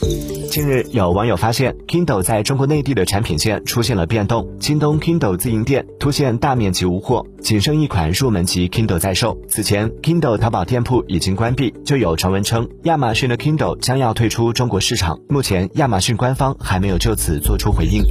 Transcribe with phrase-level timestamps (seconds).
[0.00, 4.56] 近日，有网友发现 Kindle 在中国内地的产品线出现了变动。
[4.58, 9.36] 京东 Kindle 自营店突现大面积无货，仅剩一款入门级 Kindle 在售。
[9.48, 15.18] 此前 Kindle 淘宝店铺已经关闭，就有传闻称亚马逊的 Kindle 将要退出中国市场。
[15.28, 18.02] 目前亚马逊官方还没有就此做出回应。